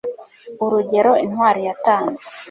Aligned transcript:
urugero 0.63 1.11
intwari 1.25 1.61
yatanze 1.67 2.25